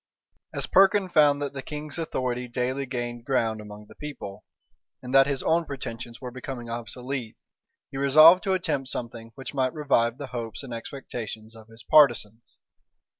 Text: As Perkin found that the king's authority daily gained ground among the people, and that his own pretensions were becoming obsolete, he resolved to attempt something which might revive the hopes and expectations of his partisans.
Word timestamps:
As 0.51 0.65
Perkin 0.65 1.09
found 1.09 1.43
that 1.43 1.53
the 1.53 1.61
king's 1.61 1.99
authority 1.99 2.47
daily 2.47 2.87
gained 2.87 3.23
ground 3.23 3.61
among 3.61 3.85
the 3.85 3.93
people, 3.93 4.43
and 4.99 5.13
that 5.13 5.27
his 5.27 5.43
own 5.43 5.63
pretensions 5.63 6.19
were 6.19 6.31
becoming 6.31 6.71
obsolete, 6.71 7.37
he 7.91 7.97
resolved 7.99 8.41
to 8.45 8.53
attempt 8.53 8.87
something 8.89 9.31
which 9.35 9.53
might 9.53 9.75
revive 9.75 10.17
the 10.17 10.25
hopes 10.33 10.63
and 10.63 10.73
expectations 10.73 11.55
of 11.55 11.67
his 11.67 11.83
partisans. 11.83 12.57